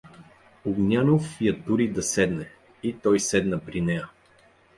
[0.67, 2.47] Огнянов я тури да седне
[2.83, 4.09] и той седна при нея.